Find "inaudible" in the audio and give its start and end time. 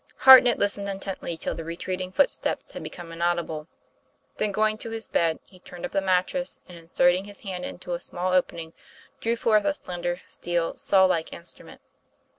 3.11-3.67